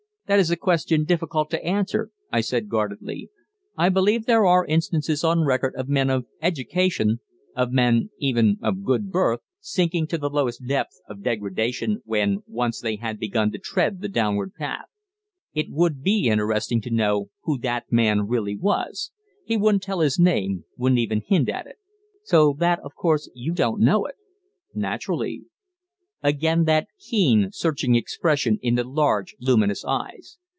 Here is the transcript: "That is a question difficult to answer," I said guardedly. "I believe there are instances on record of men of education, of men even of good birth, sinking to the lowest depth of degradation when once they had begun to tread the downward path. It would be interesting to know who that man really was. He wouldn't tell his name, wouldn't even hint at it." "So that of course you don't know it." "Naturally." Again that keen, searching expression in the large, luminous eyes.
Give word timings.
"That 0.27 0.39
is 0.39 0.49
a 0.49 0.55
question 0.55 1.03
difficult 1.03 1.49
to 1.49 1.61
answer," 1.61 2.09
I 2.31 2.39
said 2.39 2.69
guardedly. 2.69 3.29
"I 3.77 3.89
believe 3.89 4.25
there 4.27 4.45
are 4.45 4.65
instances 4.65 5.25
on 5.25 5.43
record 5.43 5.75
of 5.75 5.89
men 5.89 6.09
of 6.09 6.25
education, 6.41 7.19
of 7.53 7.73
men 7.73 8.11
even 8.17 8.57
of 8.63 8.81
good 8.85 9.11
birth, 9.11 9.41
sinking 9.59 10.07
to 10.07 10.17
the 10.17 10.29
lowest 10.29 10.65
depth 10.65 11.01
of 11.09 11.21
degradation 11.21 12.01
when 12.05 12.43
once 12.47 12.79
they 12.79 12.95
had 12.95 13.19
begun 13.19 13.51
to 13.51 13.57
tread 13.59 13.99
the 13.99 14.07
downward 14.07 14.53
path. 14.53 14.85
It 15.53 15.65
would 15.69 16.01
be 16.01 16.29
interesting 16.29 16.79
to 16.83 16.89
know 16.89 17.29
who 17.41 17.57
that 17.59 17.91
man 17.91 18.25
really 18.25 18.55
was. 18.55 19.11
He 19.43 19.57
wouldn't 19.57 19.83
tell 19.83 19.99
his 19.99 20.17
name, 20.17 20.63
wouldn't 20.77 20.99
even 20.99 21.23
hint 21.27 21.49
at 21.49 21.67
it." 21.67 21.75
"So 22.23 22.55
that 22.59 22.79
of 22.85 22.95
course 22.95 23.29
you 23.35 23.51
don't 23.53 23.81
know 23.81 24.05
it." 24.05 24.15
"Naturally." 24.73 25.41
Again 26.23 26.65
that 26.65 26.85
keen, 26.99 27.49
searching 27.51 27.95
expression 27.95 28.59
in 28.61 28.75
the 28.75 28.83
large, 28.83 29.35
luminous 29.39 29.83
eyes. 29.83 30.37